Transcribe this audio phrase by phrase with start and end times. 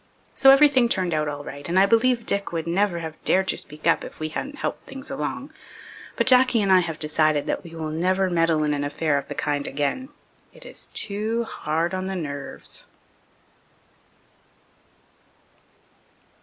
[0.33, 3.57] So everything turned out all right, and I believe Dick would never have dared to
[3.57, 5.53] speak up if we hadn't helped things along.
[6.15, 9.27] But Jacky and I have decided that we will never meddle in an affair of
[9.27, 10.09] the kind again.
[10.53, 12.87] It is too hard on the nerves.